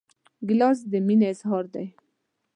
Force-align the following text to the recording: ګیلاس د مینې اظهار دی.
ګیلاس 0.47 0.79
د 0.91 0.93
مینې 1.07 1.25
اظهار 1.33 1.65
دی. 1.73 1.87